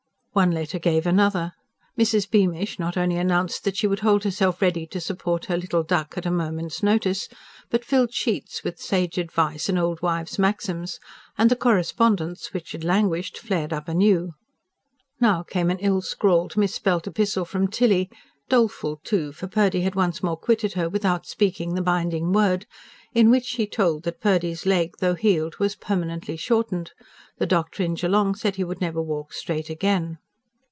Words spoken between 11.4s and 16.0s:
the correspondence, which had languished, flared up anew. Now came an